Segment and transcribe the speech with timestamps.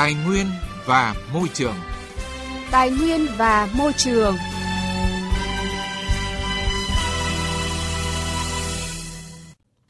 [0.00, 0.46] Tài nguyên
[0.86, 1.74] và môi trường.
[2.70, 4.36] Tài nguyên và môi trường.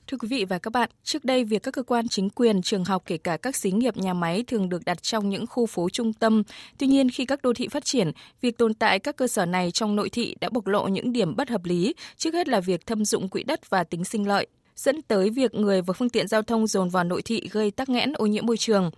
[0.06, 2.84] Thưa quý vị và các bạn, trước đây việc các cơ quan chính quyền, trường
[2.84, 5.88] học kể cả các xí nghiệp nhà máy thường được đặt trong những khu phố
[5.88, 6.42] trung tâm.
[6.78, 9.70] Tuy nhiên khi các đô thị phát triển, việc tồn tại các cơ sở này
[9.70, 12.86] trong nội thị đã bộc lộ những điểm bất hợp lý, trước hết là việc
[12.86, 16.28] thâm dụng quỹ đất và tính sinh lợi dẫn tới việc người và phương tiện
[16.28, 18.90] giao thông dồn vào nội thị gây tắc nghẽn ô nhiễm môi trường.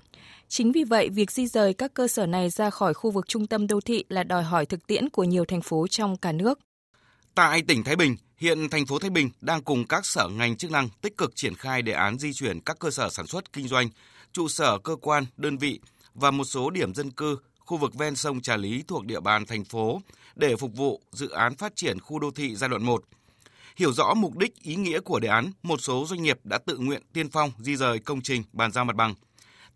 [0.54, 3.46] Chính vì vậy, việc di rời các cơ sở này ra khỏi khu vực trung
[3.46, 6.58] tâm đô thị là đòi hỏi thực tiễn của nhiều thành phố trong cả nước.
[7.34, 10.70] Tại tỉnh Thái Bình, hiện thành phố Thái Bình đang cùng các sở ngành chức
[10.70, 13.68] năng tích cực triển khai đề án di chuyển các cơ sở sản xuất kinh
[13.68, 13.88] doanh,
[14.32, 15.80] trụ sở cơ quan, đơn vị
[16.14, 19.46] và một số điểm dân cư, khu vực ven sông Trà Lý thuộc địa bàn
[19.46, 20.00] thành phố
[20.36, 23.04] để phục vụ dự án phát triển khu đô thị giai đoạn 1.
[23.76, 26.78] Hiểu rõ mục đích, ý nghĩa của đề án, một số doanh nghiệp đã tự
[26.78, 29.14] nguyện tiên phong di rời công trình bàn giao mặt bằng.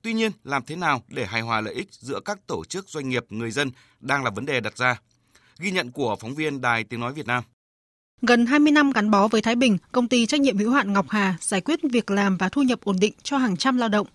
[0.06, 3.08] Tuy nhiên, làm thế nào để hài hòa lợi ích giữa các tổ chức doanh
[3.08, 5.00] nghiệp, người dân đang là vấn đề đặt ra.
[5.58, 7.44] Ghi nhận của phóng viên Đài Tiếng Nói Việt Nam.
[8.22, 11.06] Gần 20 năm gắn bó với Thái Bình, công ty trách nhiệm hữu hạn Ngọc
[11.08, 14.06] Hà giải quyết việc làm và thu nhập ổn định cho hàng trăm lao động.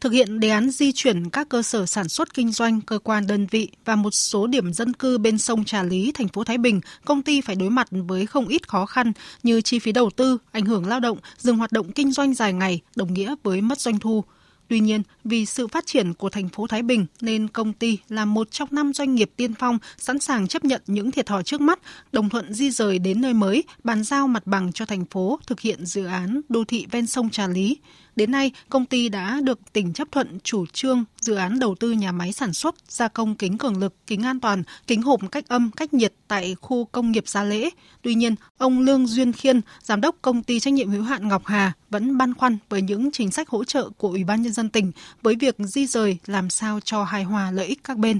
[0.00, 3.26] Thực hiện đề án di chuyển các cơ sở sản xuất kinh doanh, cơ quan
[3.26, 6.58] đơn vị và một số điểm dân cư bên sông Trà Lý, thành phố Thái
[6.58, 10.10] Bình, công ty phải đối mặt với không ít khó khăn như chi phí đầu
[10.10, 13.60] tư, ảnh hưởng lao động, dừng hoạt động kinh doanh dài ngày, đồng nghĩa với
[13.60, 14.24] mất doanh thu.
[14.70, 18.24] Tuy nhiên, vì sự phát triển của thành phố Thái Bình nên công ty là
[18.24, 21.60] một trong năm doanh nghiệp tiên phong sẵn sàng chấp nhận những thiệt thòi trước
[21.60, 21.78] mắt,
[22.12, 25.60] đồng thuận di rời đến nơi mới, bàn giao mặt bằng cho thành phố thực
[25.60, 27.78] hiện dự án đô thị ven sông Trà Lý.
[28.16, 31.92] Đến nay, công ty đã được tỉnh chấp thuận chủ trương dự án đầu tư
[31.92, 35.48] nhà máy sản xuất gia công kính cường lực, kính an toàn, kính hộp cách
[35.48, 37.70] âm, cách nhiệt tại khu công nghiệp Gia Lễ.
[38.02, 41.46] Tuy nhiên, ông Lương Duyên Khiên, giám đốc công ty trách nhiệm hữu hạn Ngọc
[41.46, 44.70] Hà vẫn băn khoăn với những chính sách hỗ trợ của Ủy ban nhân dân
[44.70, 48.18] tỉnh với việc di rời làm sao cho hài hòa lợi ích các bên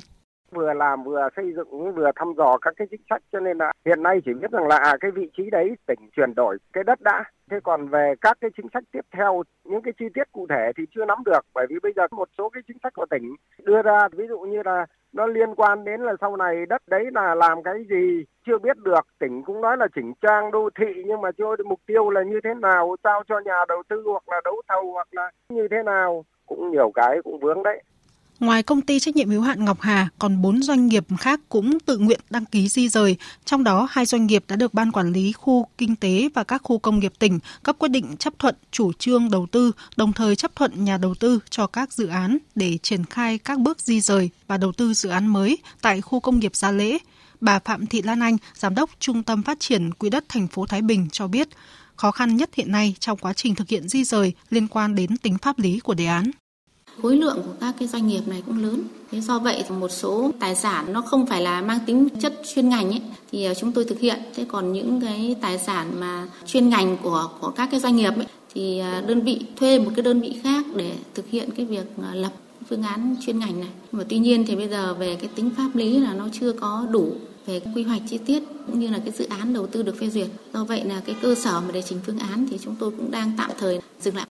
[0.50, 3.22] vừa làm vừa xây dựng vừa thăm dò các cái chính sách.
[3.32, 5.98] Cho nên là hiện nay chỉ biết rằng là à, cái vị trí đấy tỉnh
[6.16, 7.25] chuyển đổi cái đất đã.
[7.50, 10.72] Thế còn về các cái chính sách tiếp theo những cái chi tiết cụ thể
[10.76, 11.41] thì chưa nắm được.
[11.54, 14.38] Bởi vì bây giờ một số cái chính sách của tỉnh đưa ra ví dụ
[14.41, 18.25] như là nó liên quan đến là sau này đất đấy là làm cái gì
[18.46, 19.06] chưa biết được.
[19.19, 22.41] Tỉnh cũng nói là chỉnh trang đô thị nhưng mà chưa mục tiêu là như
[22.44, 25.82] thế nào sao cho nhà đầu tư hoặc là đấu thầu hoặc là như thế
[25.82, 26.25] nào.
[26.46, 27.82] Cũng nhiều cái cũng vướng đấy.
[28.40, 31.80] Ngoài công ty trách nhiệm hữu hạn Ngọc Hà, còn 4 doanh nghiệp khác cũng
[31.80, 35.12] tự nguyện đăng ký di rời, trong đó hai doanh nghiệp đã được Ban Quản
[35.12, 38.54] lý Khu Kinh tế và các khu công nghiệp tỉnh cấp quyết định chấp thuận
[38.70, 42.38] chủ trương đầu tư, đồng thời chấp thuận nhà đầu tư cho các dự án
[42.54, 46.20] để triển khai các bước di rời và đầu tư dự án mới tại khu
[46.20, 46.98] công nghiệp Gia Lễ.
[47.40, 50.66] Bà Phạm Thị Lan Anh, Giám đốc Trung tâm Phát triển Quỹ đất thành phố
[50.66, 51.48] Thái Bình cho biết,
[51.96, 55.16] khó khăn nhất hiện nay trong quá trình thực hiện di rời liên quan đến
[55.16, 56.30] tính pháp lý của đề án
[57.03, 58.83] khối lượng của các cái doanh nghiệp này cũng lớn.
[59.11, 62.34] Thế do vậy thì một số tài sản nó không phải là mang tính chất
[62.55, 63.03] chuyên ngành ấy,
[63.33, 64.19] thì ờ, chúng tôi thực hiện.
[64.34, 68.12] Thế còn những cái tài sản mà chuyên ngành của của các cái doanh nghiệp
[68.16, 71.66] ấy, thì ờ, đơn vị thuê một cái đơn vị khác để thực hiện cái
[71.66, 72.33] việc ờ, lập
[72.69, 73.71] phương án chuyên ngành này.
[73.93, 76.87] Mà tuy nhiên thì bây giờ về cái tính pháp lý là nó chưa có
[76.91, 77.12] đủ
[77.47, 80.11] về quy hoạch chi tiết cũng như là cái dự án đầu tư được phê
[80.11, 80.28] duyệt.
[80.55, 83.11] Do vậy là cái cơ sở mà để trình phương án thì chúng tôi cũng
[83.11, 84.27] đang tạm thời dừng lại.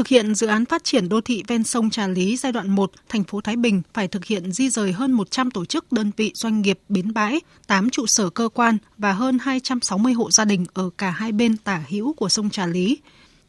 [0.00, 2.92] Thực hiện dự án phát triển đô thị ven sông Trà Lý giai đoạn 1,
[3.08, 6.32] thành phố Thái Bình phải thực hiện di rời hơn 100 tổ chức đơn vị
[6.34, 10.66] doanh nghiệp bến bãi, 8 trụ sở cơ quan và hơn 260 hộ gia đình
[10.74, 12.98] ở cả hai bên tả hữu của sông Trà Lý.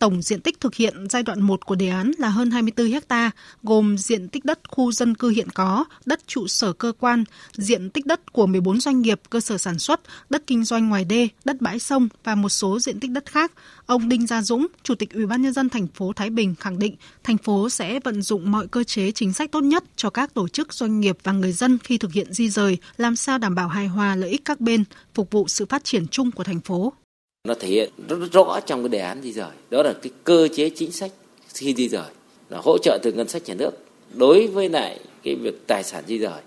[0.01, 3.31] Tổng diện tích thực hiện giai đoạn 1 của đề án là hơn 24 ha,
[3.63, 7.23] gồm diện tích đất khu dân cư hiện có, đất trụ sở cơ quan,
[7.53, 11.05] diện tích đất của 14 doanh nghiệp, cơ sở sản xuất, đất kinh doanh ngoài
[11.05, 13.51] đê, đất bãi sông và một số diện tích đất khác.
[13.85, 16.79] Ông Đinh Gia Dũng, Chủ tịch Ủy ban nhân dân thành phố Thái Bình khẳng
[16.79, 20.33] định, thành phố sẽ vận dụng mọi cơ chế chính sách tốt nhất cho các
[20.33, 23.55] tổ chức doanh nghiệp và người dân khi thực hiện di rời, làm sao đảm
[23.55, 24.83] bảo hài hòa lợi ích các bên,
[25.13, 26.93] phục vụ sự phát triển chung của thành phố
[27.43, 29.51] nó thể hiện rất rõ trong cái đề án di rời.
[29.69, 31.11] Đó là cái cơ chế chính sách
[31.53, 32.09] khi di rời,
[32.49, 33.71] là hỗ trợ từ ngân sách nhà nước
[34.13, 36.41] đối với lại cái việc tài sản di rời,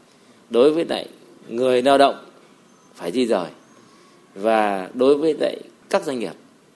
[0.51, 1.09] đối với lại
[1.49, 2.25] người lao động
[2.95, 3.51] phải di rời,
[4.35, 5.57] và đối với lại
[5.91, 6.33] các doanh nghiệp.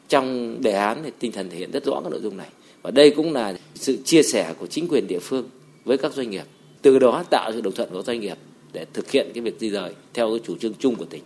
[0.09, 2.49] Trong đề án thì tinh thần thể hiện rất rõ cái nội dung này.
[2.83, 5.49] Và đây cũng là sự chia sẻ của chính quyền địa phương
[5.85, 6.45] với các doanh nghiệp,
[6.83, 8.39] từ đó tạo sự đồng thuận của doanh nghiệp
[8.73, 11.23] để thực hiện cái việc di rời theo cái chủ trương chung của tỉnh.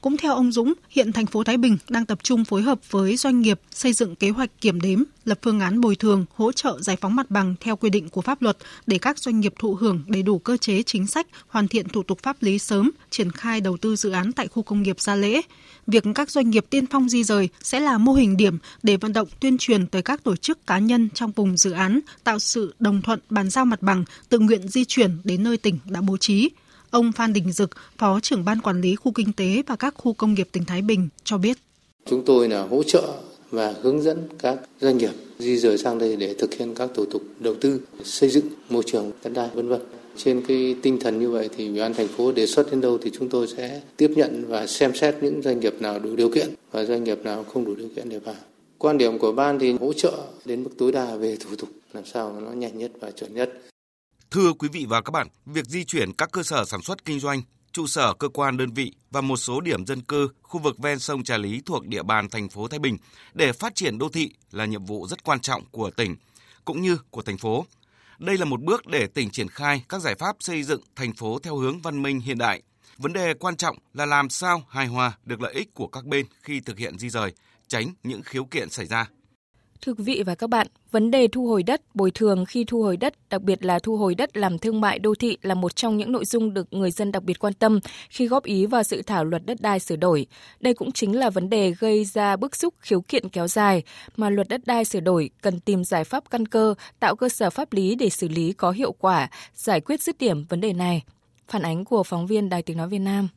[0.00, 3.16] Cũng theo ông Dũng, hiện thành phố Thái Bình đang tập trung phối hợp với
[3.16, 6.78] doanh nghiệp xây dựng kế hoạch kiểm đếm, lập phương án bồi thường, hỗ trợ
[6.80, 8.56] giải phóng mặt bằng theo quy định của pháp luật
[8.86, 12.02] để các doanh nghiệp thụ hưởng đầy đủ cơ chế chính sách, hoàn thiện thủ
[12.02, 15.14] tục pháp lý sớm, triển khai đầu tư dự án tại khu công nghiệp Gia
[15.14, 15.40] Lễ.
[15.86, 19.12] Việc các doanh nghiệp tiên phong di rời sẽ là mô hình điểm để vận
[19.12, 22.74] động tuyên truyền tới các tổ chức cá nhân trong vùng dự án, tạo sự
[22.78, 26.16] đồng thuận bàn giao mặt bằng, tự nguyện di chuyển đến nơi tỉnh đã bố
[26.16, 26.50] trí.
[26.96, 30.12] Ông Phan Đình Dực, Phó trưởng Ban Quản lý Khu Kinh tế và các khu
[30.12, 31.56] công nghiệp tỉnh Thái Bình cho biết.
[32.06, 33.12] Chúng tôi là hỗ trợ
[33.50, 37.04] và hướng dẫn các doanh nghiệp di rời sang đây để thực hiện các thủ
[37.04, 39.80] tục đầu tư, xây dựng môi trường đất đai vân vân.
[40.16, 42.98] Trên cái tinh thần như vậy thì Ủy ban thành phố đề xuất đến đâu
[43.02, 46.30] thì chúng tôi sẽ tiếp nhận và xem xét những doanh nghiệp nào đủ điều
[46.30, 48.34] kiện và doanh nghiệp nào không đủ điều kiện để vào.
[48.78, 50.12] Quan điểm của ban thì hỗ trợ
[50.44, 53.52] đến mức tối đa về thủ tục làm sao nó nhanh nhất và chuẩn nhất.
[54.36, 57.20] Thưa quý vị và các bạn, việc di chuyển các cơ sở sản xuất kinh
[57.20, 57.42] doanh,
[57.72, 60.98] trụ sở cơ quan đơn vị và một số điểm dân cư, khu vực ven
[60.98, 62.96] sông Trà Lý thuộc địa bàn thành phố Thái Bình
[63.34, 66.16] để phát triển đô thị là nhiệm vụ rất quan trọng của tỉnh
[66.64, 67.66] cũng như của thành phố.
[68.18, 71.38] Đây là một bước để tỉnh triển khai các giải pháp xây dựng thành phố
[71.38, 72.62] theo hướng văn minh hiện đại.
[72.98, 76.26] Vấn đề quan trọng là làm sao hài hòa được lợi ích của các bên
[76.42, 77.32] khi thực hiện di rời,
[77.68, 79.06] tránh những khiếu kiện xảy ra.
[79.86, 82.82] Thưa quý vị và các bạn, vấn đề thu hồi đất, bồi thường khi thu
[82.82, 85.76] hồi đất, đặc biệt là thu hồi đất làm thương mại đô thị là một
[85.76, 87.80] trong những nội dung được người dân đặc biệt quan tâm
[88.10, 90.26] khi góp ý vào dự thảo luật đất đai sửa đổi.
[90.60, 93.82] Đây cũng chính là vấn đề gây ra bức xúc khiếu kiện kéo dài
[94.16, 97.50] mà luật đất đai sửa đổi cần tìm giải pháp căn cơ, tạo cơ sở
[97.50, 101.02] pháp lý để xử lý có hiệu quả, giải quyết dứt điểm vấn đề này.
[101.48, 103.28] Phản ánh của phóng viên Đài Tiếng Nói Việt Nam.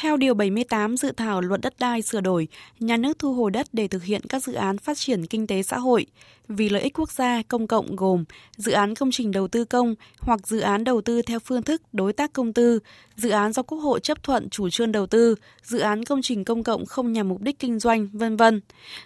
[0.00, 2.48] Theo Điều 78 dự thảo luật đất đai sửa đổi,
[2.80, 5.62] nhà nước thu hồi đất để thực hiện các dự án phát triển kinh tế
[5.62, 6.06] xã hội
[6.48, 8.24] vì lợi ích quốc gia công cộng gồm
[8.56, 11.82] dự án công trình đầu tư công hoặc dự án đầu tư theo phương thức
[11.92, 12.78] đối tác công tư,
[13.16, 16.44] dự án do Quốc hội chấp thuận chủ trương đầu tư, dự án công trình
[16.44, 18.60] công cộng không nhằm mục đích kinh doanh, vân vân.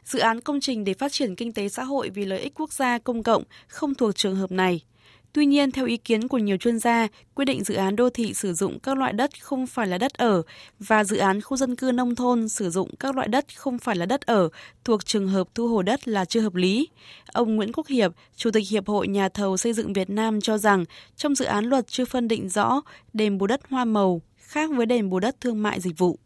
[0.04, 2.72] Dự án công trình để phát triển kinh tế xã hội vì lợi ích quốc
[2.72, 4.80] gia công cộng không thuộc trường hợp này.
[5.34, 8.34] Tuy nhiên, theo ý kiến của nhiều chuyên gia, quy định dự án đô thị
[8.34, 10.43] sử dụng các loại đất không phải là đất ở
[10.79, 13.96] và dự án khu dân cư nông thôn sử dụng các loại đất không phải
[13.96, 14.49] là đất ở
[14.84, 16.88] thuộc trường hợp thu hồi đất là chưa hợp lý.
[17.32, 20.58] Ông Nguyễn Quốc Hiệp, Chủ tịch Hiệp hội Nhà thầu xây dựng Việt Nam cho
[20.58, 20.84] rằng
[21.17, 22.81] trong dự án luật chưa phân định rõ
[23.12, 26.19] đền bù đất hoa màu khác với đền bù đất thương mại dịch vụ.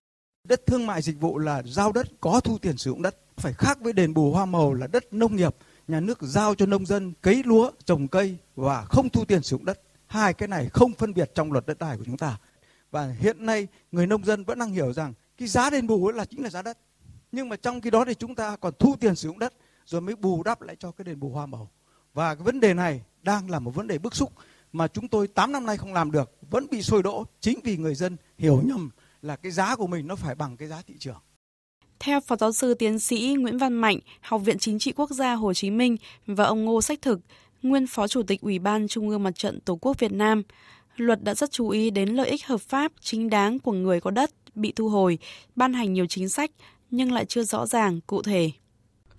[0.49, 3.53] Đất thương mại dịch vụ là giao đất có thu tiền sử dụng đất, phải
[3.53, 5.55] khác với đền bù hoa màu là đất nông nghiệp
[5.89, 9.57] nhà nước giao cho nông dân cấy lúa, trồng cây và không thu tiền sử
[9.57, 9.81] dụng đất.
[10.07, 12.39] Hai cái này không phân biệt trong luật đất đai của chúng ta.
[12.91, 16.25] Và hiện nay người nông dân vẫn đang hiểu rằng cái giá đền bù là
[16.25, 16.79] chính là giá đất.
[17.33, 19.55] Nhưng mà trong khi đó thì chúng ta còn thu tiền sử dụng đất
[19.85, 21.71] rồi mới bù đắp lại cho cái đền bù hoa màu.
[22.15, 24.33] Và cái vấn đề này đang là một vấn đề bức xúc
[24.73, 27.77] mà chúng tôi 8 năm nay không làm được, vẫn bị sôi đỗ chính vì
[27.77, 28.91] người dân hiểu nhầm
[29.23, 31.21] là cái giá của mình nó phải bằng cái giá thị trường.
[32.01, 35.35] Theo Phó Giáo sư Tiến sĩ Nguyễn Văn Mạnh, Học viện Chính trị Quốc gia
[35.35, 35.97] Hồ Chí Minh
[36.27, 37.21] và ông Ngô Sách Thực,
[37.63, 40.43] nguyên Phó Chủ tịch Ủy ban Trung ương Mặt trận Tổ quốc Việt Nam,
[40.97, 44.11] luật đã rất chú ý đến lợi ích hợp pháp, chính đáng của người có
[44.11, 45.19] đất bị thu hồi,
[45.57, 46.51] ban hành nhiều chính sách
[46.91, 48.51] nhưng lại chưa rõ ràng, cụ thể.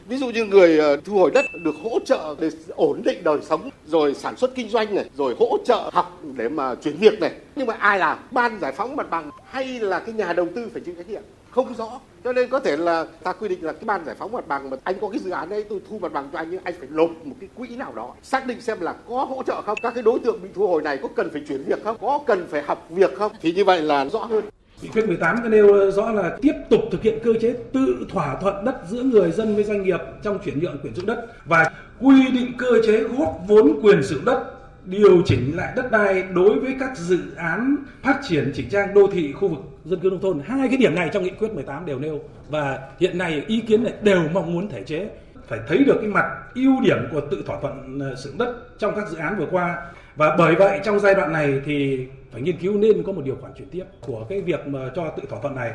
[0.08, 3.38] Ví dụ như người ờ, thu hồi đất được hỗ trợ để ổn định đời
[3.50, 7.20] sống, rồi sản xuất kinh doanh này, rồi hỗ trợ học để mà chuyển việc
[7.20, 7.32] này.
[7.56, 8.18] Nhưng mà ai làm?
[8.32, 11.22] Ban giải phóng mặt bằng hay là cái nhà đầu tư phải chịu trách nhiệm?
[11.50, 14.32] Không rõ cho nên có thể là ta quy định là cái ban giải phóng
[14.32, 16.48] mặt bằng mà anh có cái dự án đấy, tôi thu mặt bằng cho anh
[16.52, 18.14] nhưng anh phải nộp một cái quỹ nào đó.
[18.24, 20.82] Xác định xem là có hỗ trợ không, các cái đối tượng bị thu hồi
[20.82, 23.32] này có cần phải chuyển việc không, có cần phải học việc không?
[23.42, 24.44] Thì như vậy là rõ hơn.
[24.82, 28.38] Nghị quyết 18 có nêu rõ là tiếp tục thực hiện cơ chế tự thỏa
[28.42, 31.28] thuận đất giữa người dân với doanh nghiệp trong chuyển nhượng quyền sử dụng đất
[31.46, 34.57] và quy định cơ chế góp vốn quyền sử dụng đất
[34.88, 39.08] điều chỉnh lại đất đai đối với các dự án phát triển chỉnh trang đô
[39.08, 40.40] thị khu vực dân cư nông thôn.
[40.46, 42.20] Hai cái điểm này trong nghị quyết 18 đều nêu.
[42.50, 45.10] Và hiện nay ý kiến này đều mong muốn thể chế.
[45.48, 46.26] Phải thấy được cái mặt
[46.56, 49.48] ưu điểm của tự thỏa thuận ờ, sử dụng đất trong các dự án vừa
[49.52, 49.82] qua.
[50.16, 53.38] Và bởi vậy trong giai đoạn này thì phải nghiên cứu nên có một điều
[53.42, 55.72] khoản chuyển tiếp của cái việc mà cho tự thỏa thuận này.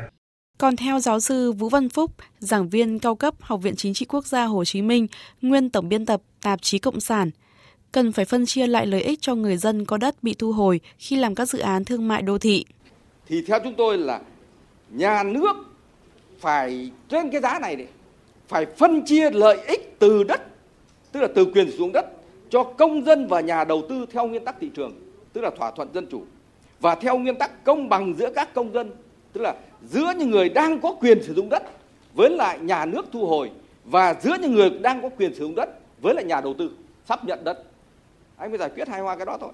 [0.57, 4.05] Còn theo giáo sư Vũ Văn Phúc, giảng viên cao cấp Học viện Chính trị
[4.05, 5.07] Quốc gia Hồ Chí Minh,
[5.41, 7.31] nguyên tổng biên tập tạp chí Cộng sản,
[7.93, 10.79] cần phải phân chia lại lợi ích cho người dân có đất bị thu hồi
[10.97, 12.65] khi làm các dự án thương mại đô thị.
[13.27, 14.21] Thì theo chúng tôi là
[14.89, 15.55] nhà nước
[16.39, 17.87] phải trên cái giá này
[18.47, 20.41] phải phân chia lợi ích từ đất,
[21.11, 22.05] tức là từ quyền sử dụng đất
[22.49, 24.93] cho công dân và nhà đầu tư theo nguyên tắc thị trường,
[25.33, 26.23] tức là thỏa thuận dân chủ
[26.79, 28.91] và theo nguyên tắc công bằng giữa các công dân,
[29.33, 31.63] tức là giữa những người đang có quyền sử dụng đất
[32.15, 33.51] với lại nhà nước thu hồi
[33.85, 35.69] và giữa những người đang có quyền sử dụng đất
[36.01, 36.71] với lại nhà đầu tư
[37.05, 37.63] sắp nhận đất
[38.37, 39.51] anh mới giải quyết hài hòa cái đó thôi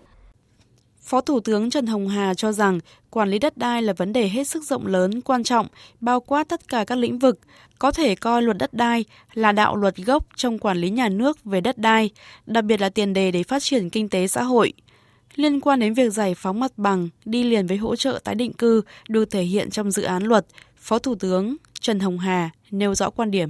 [1.01, 4.29] Phó Thủ tướng Trần Hồng Hà cho rằng quản lý đất đai là vấn đề
[4.29, 5.67] hết sức rộng lớn, quan trọng,
[5.99, 7.39] bao quát tất cả các lĩnh vực,
[7.79, 11.43] có thể coi luật đất đai là đạo luật gốc trong quản lý nhà nước
[11.43, 12.09] về đất đai,
[12.45, 14.73] đặc biệt là tiền đề để phát triển kinh tế xã hội.
[15.35, 18.53] Liên quan đến việc giải phóng mặt bằng đi liền với hỗ trợ tái định
[18.53, 20.45] cư được thể hiện trong dự án luật,
[20.77, 23.49] Phó Thủ tướng Trần Hồng Hà nêu rõ quan điểm.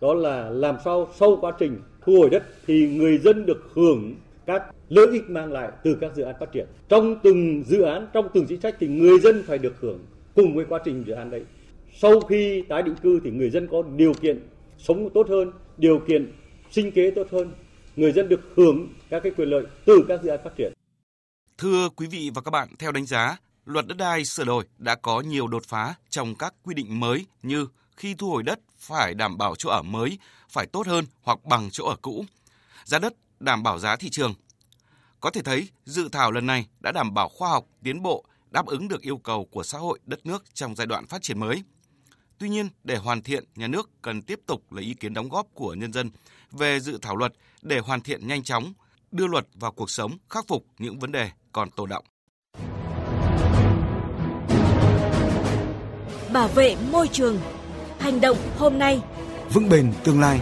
[0.00, 4.14] Đó là làm sao sau quá trình thu hồi đất thì người dân được hưởng
[4.46, 6.66] các lợi ích mang lại từ các dự án phát triển.
[6.88, 9.98] Trong từng dự án, trong từng chính sách thì người dân phải được hưởng
[10.34, 11.42] cùng với quá trình dự án đấy.
[11.96, 14.48] Sau khi tái định cư thì người dân có điều kiện
[14.78, 16.32] sống tốt hơn, điều kiện
[16.70, 17.52] sinh kế tốt hơn.
[17.96, 20.72] Người dân được hưởng các cái quyền lợi từ các dự án phát triển.
[21.58, 24.94] Thưa quý vị và các bạn, theo đánh giá, luật đất đai sửa đổi đã
[24.94, 29.14] có nhiều đột phá trong các quy định mới như khi thu hồi đất phải
[29.14, 32.24] đảm bảo chỗ ở mới phải tốt hơn hoặc bằng chỗ ở cũ.
[32.84, 34.34] Giá đất đảm bảo giá thị trường.
[35.20, 38.66] Có thể thấy, dự thảo lần này đã đảm bảo khoa học, tiến bộ, đáp
[38.66, 41.62] ứng được yêu cầu của xã hội đất nước trong giai đoạn phát triển mới.
[42.38, 45.46] Tuy nhiên, để hoàn thiện, nhà nước cần tiếp tục lấy ý kiến đóng góp
[45.54, 46.10] của nhân dân
[46.50, 48.72] về dự thảo luật để hoàn thiện nhanh chóng,
[49.10, 52.04] đưa luật vào cuộc sống, khắc phục những vấn đề còn tồn động.
[56.32, 57.40] Bảo vệ môi trường.
[57.98, 59.00] Hành động hôm nay.
[59.52, 60.40] Vững bền tương lai.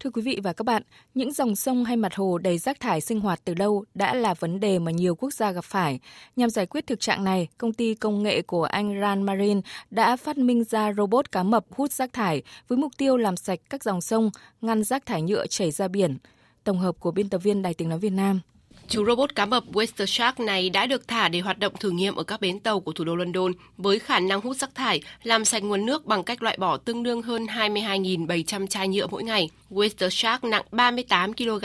[0.00, 0.82] Thưa quý vị và các bạn,
[1.14, 4.34] những dòng sông hay mặt hồ đầy rác thải sinh hoạt từ lâu đã là
[4.34, 6.00] vấn đề mà nhiều quốc gia gặp phải.
[6.36, 10.16] Nhằm giải quyết thực trạng này, công ty công nghệ của Anh Ran Marine đã
[10.16, 13.84] phát minh ra robot cá mập hút rác thải với mục tiêu làm sạch các
[13.84, 16.18] dòng sông, ngăn rác thải nhựa chảy ra biển.
[16.64, 18.40] Tổng hợp của biên tập viên Đài tiếng nói Việt Nam.
[18.88, 22.14] Chú robot cá mập Wester Shark này đã được thả để hoạt động thử nghiệm
[22.16, 25.44] ở các bến tàu của thủ đô London với khả năng hút rác thải, làm
[25.44, 29.50] sạch nguồn nước bằng cách loại bỏ tương đương hơn 22.700 chai nhựa mỗi ngày.
[29.70, 31.64] Wester Shark nặng 38 kg,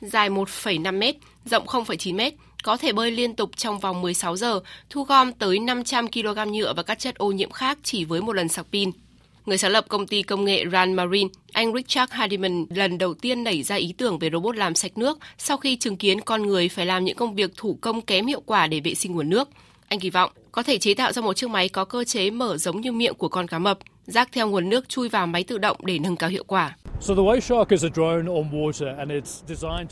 [0.00, 4.60] dài 1,5 m, rộng 0,9 m, có thể bơi liên tục trong vòng 16 giờ,
[4.90, 8.32] thu gom tới 500 kg nhựa và các chất ô nhiễm khác chỉ với một
[8.32, 8.90] lần sạc pin.
[9.46, 13.44] Người sáng lập công ty công nghệ Rand Marine, anh Richard Hardiman lần đầu tiên
[13.44, 16.68] nảy ra ý tưởng về robot làm sạch nước sau khi chứng kiến con người
[16.68, 19.48] phải làm những công việc thủ công kém hiệu quả để vệ sinh nguồn nước.
[19.88, 22.56] Anh kỳ vọng có thể chế tạo ra một chiếc máy có cơ chế mở
[22.56, 25.58] giống như miệng của con cá mập, rác theo nguồn nước chui vào máy tự
[25.58, 26.76] động để nâng cao hiệu quả.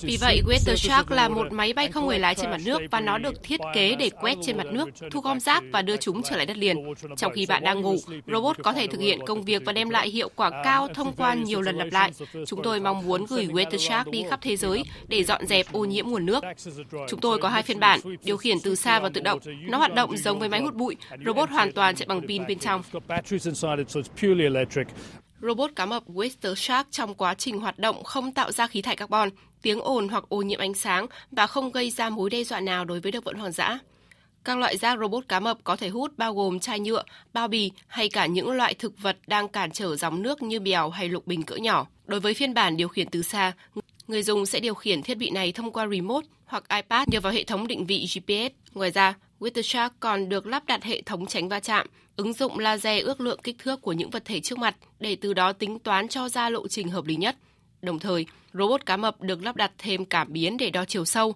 [0.03, 3.01] Vì vậy, Weather Shark là một máy bay không người lái trên mặt nước và
[3.01, 6.23] nó được thiết kế để quét trên mặt nước, thu gom rác và đưa chúng
[6.23, 6.77] trở lại đất liền.
[7.17, 10.09] Trong khi bạn đang ngủ, robot có thể thực hiện công việc và đem lại
[10.09, 12.13] hiệu quả cao thông qua nhiều lần lặp lại.
[12.47, 15.85] Chúng tôi mong muốn gửi Weather Shark đi khắp thế giới để dọn dẹp ô
[15.85, 16.45] nhiễm nguồn nước.
[17.09, 19.39] Chúng tôi có hai phiên bản, điều khiển từ xa và tự động.
[19.69, 22.59] Nó hoạt động giống với máy hút bụi, robot hoàn toàn chạy bằng pin bên
[22.59, 22.83] trong.
[25.43, 28.97] Robot cá mập Wester Shark trong quá trình hoạt động không tạo ra khí thải
[28.97, 29.31] carbon,
[29.63, 32.85] tiếng ồn hoặc ô nhiễm ánh sáng và không gây ra mối đe dọa nào
[32.85, 33.79] đối với động vật hoang dã.
[34.45, 37.71] Các loại rác robot cá mập có thể hút bao gồm chai nhựa, bao bì
[37.87, 41.27] hay cả những loại thực vật đang cản trở dòng nước như bèo hay lục
[41.27, 41.87] bình cỡ nhỏ.
[42.07, 43.53] Đối với phiên bản điều khiển từ xa,
[44.07, 47.33] người dùng sẽ điều khiển thiết bị này thông qua remote hoặc iPad nhờ vào
[47.33, 48.75] hệ thống định vị GPS.
[48.75, 53.05] Ngoài ra, WeatherShark còn được lắp đặt hệ thống tránh va chạm, ứng dụng laser
[53.05, 56.09] ước lượng kích thước của những vật thể trước mặt để từ đó tính toán
[56.09, 57.37] cho ra lộ trình hợp lý nhất.
[57.83, 61.35] Đồng thời, robot cá mập được lắp đặt thêm cảm biến để đo chiều sâu,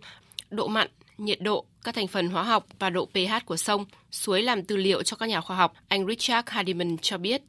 [0.50, 4.42] độ mặn, nhiệt độ, các thành phần hóa học và độ pH của sông, suối
[4.42, 7.42] làm tư liệu cho các nhà khoa học, anh Richard Hardiman cho biết.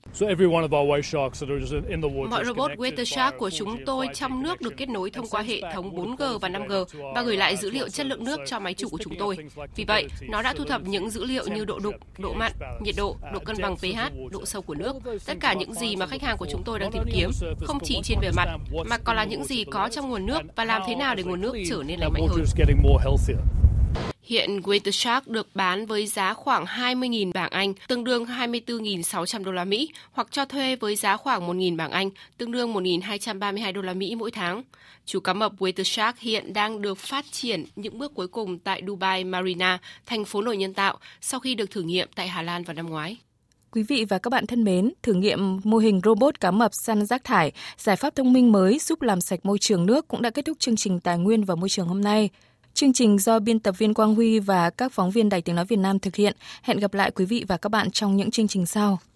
[2.30, 5.62] Mọi robot Water Shark của chúng tôi trong nước được kết nối thông qua hệ
[5.74, 8.90] thống 4G và 5G và gửi lại dữ liệu chất lượng nước cho máy chủ
[8.90, 9.38] của chúng tôi.
[9.76, 12.52] Vì vậy, nó đã thu thập những dữ liệu như độ đục, độ mặn,
[12.82, 16.06] nhiệt độ, độ cân bằng pH, độ sâu của nước, tất cả những gì mà
[16.08, 17.30] khách hàng của chúng tôi đang tìm kiếm,
[17.62, 18.58] không chỉ trên bề mặt,
[18.90, 21.42] mà còn là những gì có trong nguồn nước và làm thế nào để nguồn
[21.42, 22.46] nước trở nên lành mạnh hơn.
[24.28, 29.66] Hiện WaterShark được bán với giá khoảng 20.000 bảng Anh, tương đương 24.600 đô la
[29.66, 33.94] Mỹ, hoặc cho thuê với giá khoảng 1.000 bảng Anh, tương đương 1.232 đô la
[33.94, 34.64] Mỹ mỗi tháng.
[35.06, 39.24] Chú cá mập WaterShark hiện đang được phát triển những bước cuối cùng tại Dubai
[39.24, 42.74] Marina, thành phố nổi nhân tạo, sau khi được thử nghiệm tại Hà Lan vào
[42.74, 43.18] năm ngoái.
[43.72, 47.06] Quý vị và các bạn thân mến, thử nghiệm mô hình robot cá mập săn
[47.06, 50.30] rác thải, giải pháp thông minh mới giúp làm sạch môi trường nước cũng đã
[50.30, 52.30] kết thúc chương trình Tài nguyên và Môi trường hôm nay.
[52.78, 55.66] Chương trình do biên tập viên Quang Huy và các phóng viên Đài Tiếng Nói
[55.66, 56.36] Việt Nam thực hiện.
[56.62, 59.00] Hẹn gặp lại quý vị và các bạn trong những chương trình sau.